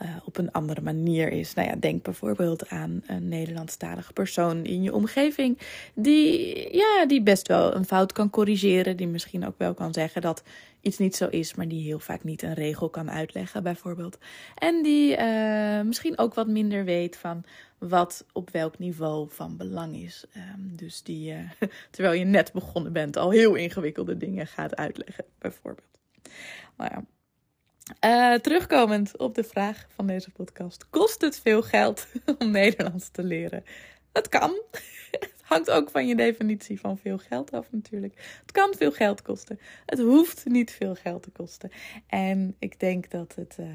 uh, 0.02 0.10
op 0.26 0.38
een 0.38 0.52
andere 0.52 0.82
manier 0.82 1.32
is. 1.32 1.54
Nou 1.54 1.68
ja, 1.68 1.76
denk 1.76 2.04
bijvoorbeeld 2.04 2.70
aan 2.70 3.04
een 3.08 3.28
Nederlandstalige 3.28 4.14
persoon 4.14 4.66
in 4.66 4.84
je 4.84 4.94
omgeving. 4.94 5.58
Die, 5.94 6.76
ja, 6.76 7.06
die 7.06 7.24
best 7.24 7.48
wel 7.48 7.76
een 7.76 7.86
fout 7.86 8.12
kan 8.12 8.30
corrigeren. 8.30 8.98
Die 8.98 9.08
misschien 9.08 9.46
ook 9.46 9.58
wel 9.58 9.74
kan 9.74 9.94
zeggen 9.94 10.22
dat 10.22 10.44
iets 10.82 10.98
niet 10.98 11.16
zo 11.16 11.28
is. 11.28 11.56
Maar 11.56 11.68
die 11.68 11.84
heel 11.84 12.00
vaak 12.00 12.24
niet 12.24 12.42
een 12.42 12.54
regel 12.54 12.90
kan 12.90 13.12
uitleggen, 13.12 13.64
bijvoorbeeld. 13.64 14.18
En 14.56 14.84
die 14.84 15.18
uh, 15.18 15.82
misschien 15.82 16.18
ook 16.18 16.34
wat 16.34 16.48
minder 16.48 16.86
weet 16.86 17.18
van 17.18 17.44
wat 17.78 18.26
op 18.34 18.50
welk 18.50 18.80
niveau 18.80 19.30
van 19.30 19.58
belang 19.58 19.96
is. 19.96 20.26
Um, 20.36 20.76
dus 20.76 21.04
die, 21.04 21.34
uh, 21.34 21.52
terwijl 21.92 22.20
je 22.20 22.26
net 22.26 22.54
begonnen 22.54 22.94
bent, 22.94 23.18
al 23.18 23.32
heel 23.32 23.56
ingewikkelde 23.56 24.18
dingen 24.18 24.48
gaat 24.48 24.76
uitleggen, 24.76 25.26
bijvoorbeeld. 25.38 25.88
Nou 26.78 26.92
ja. 26.94 27.04
Uh, 28.06 28.40
terugkomend 28.40 29.18
op 29.18 29.36
de 29.36 29.44
vraag 29.44 29.86
van 29.90 30.08
deze 30.08 30.32
podcast: 30.32 30.90
kost 30.90 31.22
het 31.22 31.40
veel 31.40 31.62
geld 31.62 32.08
om 32.38 32.52
Nederlands 32.52 33.10
te 33.10 33.24
leren? 33.24 33.64
Het 34.12 34.30
kan. 34.30 34.52
Het 35.12 35.54
hangt 35.54 35.72
ook 35.72 35.90
van 35.90 36.08
je 36.08 36.16
definitie 36.16 36.80
van 36.80 36.98
veel 36.98 37.18
geld 37.18 37.52
af, 37.52 37.72
natuurlijk. 37.72 38.40
Het 38.42 38.52
kan 38.52 38.74
veel 38.78 38.92
geld 38.92 39.22
kosten. 39.22 39.60
Het 39.86 40.00
hoeft 40.00 40.46
niet 40.46 40.72
veel 40.72 40.96
geld 40.96 41.24
te 41.24 41.30
kosten. 41.30 41.72
En 42.08 42.56
ik 42.60 42.80
denk 42.80 43.12
dat 43.12 43.36
het. 43.36 43.58
Uh, 43.60 43.68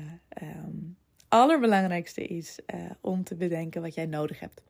um, 0.43 0.97
allerbelangrijkste 1.31 2.27
is 2.27 2.59
uh, 2.75 2.81
om 3.01 3.25
te 3.25 3.35
bedenken 3.35 3.83
wat 3.83 3.95
jij 3.95 4.07
nodig 4.07 4.41
hebt. 4.41 4.63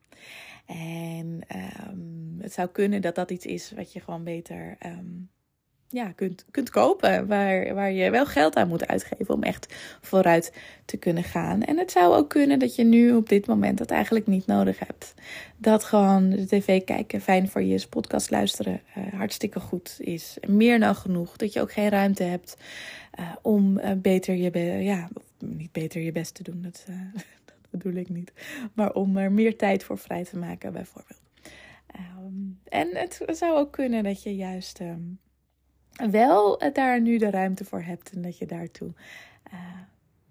En 0.65 1.41
um, 1.89 2.37
het 2.39 2.53
zou 2.53 2.67
kunnen 2.67 3.01
dat 3.01 3.15
dat 3.15 3.31
iets 3.31 3.45
is 3.45 3.71
wat 3.75 3.93
je 3.93 3.99
gewoon 3.99 4.23
beter 4.23 4.77
um, 4.85 5.29
ja, 5.87 6.11
kunt, 6.15 6.45
kunt 6.51 6.69
kopen. 6.69 7.27
Waar, 7.27 7.73
waar 7.73 7.91
je 7.91 8.09
wel 8.09 8.25
geld 8.25 8.55
aan 8.55 8.67
moet 8.67 8.87
uitgeven 8.87 9.33
om 9.33 9.43
echt 9.43 9.73
vooruit 10.01 10.53
te 10.85 10.97
kunnen 10.97 11.23
gaan. 11.23 11.63
En 11.63 11.77
het 11.77 11.91
zou 11.91 12.15
ook 12.15 12.29
kunnen 12.29 12.59
dat 12.59 12.75
je 12.75 12.83
nu 12.83 13.13
op 13.13 13.29
dit 13.29 13.47
moment 13.47 13.77
dat 13.77 13.91
eigenlijk 13.91 14.27
niet 14.27 14.45
nodig 14.45 14.79
hebt. 14.79 15.13
Dat 15.57 15.83
gewoon 15.83 16.29
de 16.29 16.45
tv 16.45 16.83
kijken 16.83 17.21
fijn 17.21 17.49
voor 17.49 17.61
je 17.61 17.73
is, 17.73 17.87
podcast 17.87 18.29
luisteren 18.29 18.81
uh, 18.97 19.13
hartstikke 19.13 19.59
goed 19.59 19.95
is. 19.99 20.37
Meer 20.47 20.79
dan 20.79 20.95
genoeg. 20.95 21.37
Dat 21.37 21.53
je 21.53 21.61
ook 21.61 21.71
geen 21.71 21.89
ruimte 21.89 22.23
hebt 22.23 22.57
uh, 23.19 23.31
om 23.41 23.81
beter 24.01 24.35
je, 24.35 24.83
ja, 24.83 25.09
niet 25.41 25.71
beter 25.71 26.01
je 26.01 26.11
best 26.11 26.33
te 26.33 26.43
doen. 26.43 26.61
Dat, 26.61 26.85
dat 27.45 27.55
bedoel 27.69 27.93
ik 27.93 28.09
niet. 28.09 28.33
Maar 28.73 28.93
om 28.93 29.17
er 29.17 29.31
meer 29.31 29.57
tijd 29.57 29.83
voor 29.83 29.97
vrij 29.97 30.23
te 30.23 30.37
maken 30.37 30.73
bijvoorbeeld. 30.73 31.21
Um, 32.19 32.59
en 32.63 32.89
het 32.95 33.21
zou 33.27 33.57
ook 33.57 33.71
kunnen 33.71 34.03
dat 34.03 34.23
je 34.23 34.35
juist... 34.35 34.79
Um, 34.79 35.19
wel 36.11 36.61
daar 36.73 37.01
nu 37.01 37.17
de 37.17 37.29
ruimte 37.29 37.65
voor 37.65 37.81
hebt 37.81 38.11
en 38.11 38.21
dat 38.21 38.37
je 38.37 38.45
daartoe 38.45 38.93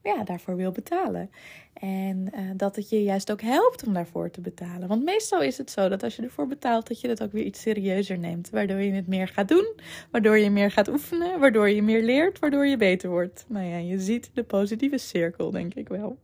ja, 0.03 0.25
daarvoor 0.25 0.57
wil 0.57 0.73
betalen. 0.73 1.31
En 1.73 2.29
uh, 2.35 2.51
dat 2.57 2.77
het 2.77 2.89
je 2.89 3.03
juist 3.03 3.33
ook 3.33 3.41
helpt 3.41 3.87
om 3.87 3.93
daarvoor 3.93 4.31
te 4.31 4.41
betalen. 4.41 4.89
Want 4.89 5.05
meestal 5.05 5.43
is 5.43 5.59
het 5.59 5.71
zo 5.71 5.89
dat 5.89 6.03
als 6.03 6.17
je 6.17 6.23
ervoor 6.23 6.47
betaalt, 6.47 6.89
dat 6.89 7.01
je 7.01 7.09
dat 7.09 7.23
ook 7.23 7.33
weer 7.33 7.45
iets 7.45 7.61
serieuzer 7.61 8.19
neemt. 8.19 8.51
Waardoor 8.51 8.81
je 8.81 8.93
het 8.93 9.07
meer 9.07 9.29
gaat 9.29 9.49
doen, 9.49 9.73
waardoor 10.11 10.39
je 10.39 10.51
meer 10.51 10.71
gaat 10.71 10.89
oefenen, 10.89 11.41
waardoor 11.41 11.69
je 11.69 11.83
meer 11.83 12.03
leert, 12.03 12.39
waardoor 12.39 12.67
je 12.67 12.77
beter 12.77 13.11
wordt. 13.11 13.45
Nou 13.49 13.67
ja, 13.67 13.77
je 13.77 14.01
ziet 14.01 14.31
de 14.35 14.43
positieve 14.43 14.99
cirkel, 14.99 15.51
denk 15.51 15.75
ik 15.75 15.89
wel. 15.89 16.19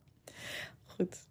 Goed. 0.85 1.25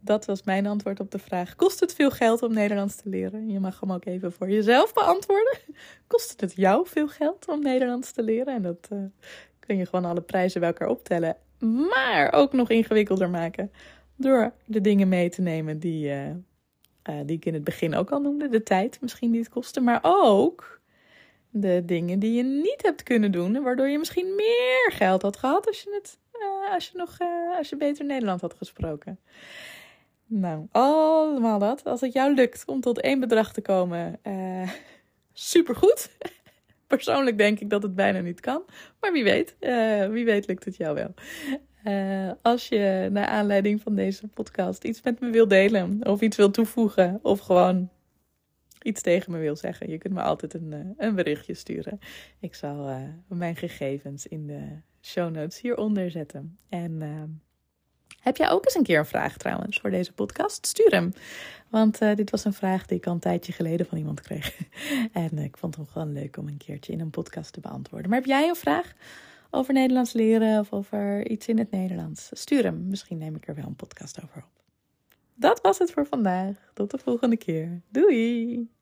Dat 0.00 0.24
was 0.24 0.42
mijn 0.42 0.66
antwoord 0.66 1.00
op 1.00 1.10
de 1.10 1.18
vraag: 1.18 1.56
kost 1.56 1.80
het 1.80 1.94
veel 1.94 2.10
geld 2.10 2.42
om 2.42 2.52
Nederlands 2.52 2.96
te 2.96 3.08
leren? 3.08 3.48
Je 3.48 3.60
mag 3.60 3.80
hem 3.80 3.92
ook 3.92 4.04
even 4.04 4.32
voor 4.32 4.50
jezelf 4.50 4.92
beantwoorden. 4.92 5.58
Kost 6.06 6.40
het 6.40 6.52
jou 6.56 6.86
veel 6.86 7.08
geld 7.08 7.48
om 7.48 7.62
Nederlands 7.62 8.12
te 8.12 8.22
leren? 8.22 8.54
En 8.54 8.62
dat 8.62 8.88
uh, 8.92 8.98
kun 9.58 9.76
je 9.76 9.86
gewoon 9.86 10.04
alle 10.04 10.20
prijzen 10.20 10.60
bij 10.60 10.68
elkaar 10.68 10.88
optellen 10.88 11.36
maar 11.58 12.32
ook 12.32 12.52
nog 12.52 12.70
ingewikkelder 12.70 13.30
maken. 13.30 13.72
Door 14.16 14.52
de 14.64 14.80
dingen 14.80 15.08
mee 15.08 15.30
te 15.30 15.40
nemen 15.40 15.78
die, 15.78 16.08
uh, 16.08 16.28
uh, 16.28 16.34
die 17.24 17.36
ik 17.36 17.44
in 17.44 17.54
het 17.54 17.64
begin 17.64 17.94
ook 17.94 18.10
al 18.10 18.20
noemde. 18.20 18.48
De 18.48 18.62
tijd 18.62 19.00
misschien 19.00 19.30
die 19.30 19.40
het 19.40 19.48
kostte, 19.48 19.80
maar 19.80 19.98
ook 20.02 20.80
de 21.50 21.82
dingen 21.84 22.18
die 22.18 22.32
je 22.32 22.42
niet 22.42 22.82
hebt 22.82 23.02
kunnen 23.02 23.32
doen. 23.32 23.62
Waardoor 23.62 23.88
je 23.88 23.98
misschien 23.98 24.34
meer 24.34 24.92
geld 24.92 25.22
had 25.22 25.36
gehad 25.36 25.66
als 25.66 25.82
je, 25.82 26.00
het, 26.02 26.18
uh, 26.32 26.74
als 26.74 26.88
je, 26.88 26.98
nog, 26.98 27.18
als 27.58 27.68
je 27.68 27.76
beter 27.76 28.04
Nederland 28.04 28.40
had 28.40 28.54
gesproken. 28.54 29.18
Nou, 30.26 30.66
allemaal 30.70 31.58
dat. 31.58 31.84
Als 31.84 32.00
het 32.00 32.12
jou 32.12 32.34
lukt 32.34 32.62
om 32.66 32.80
tot 32.80 33.00
één 33.00 33.20
bedrag 33.20 33.52
te 33.52 33.60
komen, 33.60 34.20
supergoed. 35.32 36.10
Persoonlijk 36.94 37.38
denk 37.38 37.60
ik 37.60 37.70
dat 37.70 37.82
het 37.82 37.94
bijna 37.94 38.20
niet 38.20 38.40
kan. 38.40 38.62
Maar 39.00 39.12
wie 39.12 39.24
weet, 39.24 39.56
uh, 39.60 40.06
wie 40.06 40.24
weet 40.24 40.46
lukt 40.46 40.64
het 40.64 40.76
jou 40.76 40.94
wel. 40.94 41.14
Uh, 41.84 42.32
als 42.42 42.68
je 42.68 43.08
naar 43.12 43.26
aanleiding 43.26 43.82
van 43.82 43.94
deze 43.94 44.28
podcast 44.28 44.84
iets 44.84 45.02
met 45.02 45.20
me 45.20 45.30
wil 45.30 45.48
delen, 45.48 46.06
of 46.06 46.20
iets 46.20 46.36
wil 46.36 46.50
toevoegen, 46.50 47.18
of 47.22 47.38
gewoon 47.40 47.90
iets 48.82 49.02
tegen 49.02 49.32
me 49.32 49.38
wil 49.38 49.56
zeggen, 49.56 49.90
je 49.90 49.98
kunt 49.98 50.14
me 50.14 50.22
altijd 50.22 50.54
een, 50.54 50.72
uh, 50.72 50.78
een 50.96 51.14
berichtje 51.14 51.54
sturen. 51.54 51.98
Ik 52.40 52.54
zal 52.54 52.90
mijn 53.28 53.56
gegevens 53.56 54.26
in 54.26 54.46
de 54.46 54.62
show 55.02 55.34
notes 55.34 55.60
hieronder 55.60 56.10
zetten. 56.10 56.58
En 56.68 57.02
heb 58.20 58.36
jij 58.36 58.50
ook 58.50 58.64
eens 58.64 58.74
een 58.74 58.82
keer 58.82 58.98
een 58.98 59.06
vraag 59.06 59.36
trouwens 59.36 59.78
voor 59.78 59.90
deze 59.90 60.12
podcast? 60.12 60.66
Stuur 60.66 60.90
hem. 60.90 61.12
Want 61.68 62.02
uh, 62.02 62.14
dit 62.14 62.30
was 62.30 62.44
een 62.44 62.52
vraag 62.52 62.86
die 62.86 62.96
ik 62.96 63.06
al 63.06 63.12
een 63.12 63.18
tijdje 63.18 63.52
geleden 63.52 63.86
van 63.86 63.98
iemand 63.98 64.20
kreeg. 64.20 64.56
en 65.12 65.30
uh, 65.34 65.44
ik 65.44 65.56
vond 65.56 65.76
het 65.76 65.88
gewoon 65.88 66.12
leuk 66.12 66.36
om 66.36 66.48
een 66.48 66.56
keertje 66.56 66.92
in 66.92 67.00
een 67.00 67.10
podcast 67.10 67.52
te 67.52 67.60
beantwoorden. 67.60 68.08
Maar 68.08 68.18
heb 68.18 68.28
jij 68.28 68.48
een 68.48 68.56
vraag 68.56 68.92
over 69.50 69.74
Nederlands 69.74 70.12
leren 70.12 70.58
of 70.58 70.72
over 70.72 71.30
iets 71.30 71.48
in 71.48 71.58
het 71.58 71.70
Nederlands? 71.70 72.28
Stuur 72.32 72.62
hem. 72.62 72.86
Misschien 72.88 73.18
neem 73.18 73.34
ik 73.34 73.48
er 73.48 73.54
wel 73.54 73.66
een 73.66 73.76
podcast 73.76 74.22
over 74.24 74.36
op. 74.36 74.62
Dat 75.34 75.60
was 75.60 75.78
het 75.78 75.90
voor 75.90 76.06
vandaag. 76.06 76.56
Tot 76.74 76.90
de 76.90 76.98
volgende 76.98 77.36
keer. 77.36 77.80
Doei! 77.88 78.73